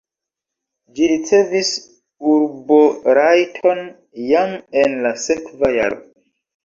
[0.99, 1.69] Ĝi ricevis
[2.31, 3.85] urborajton
[4.33, 6.01] jam en la sekva jaro.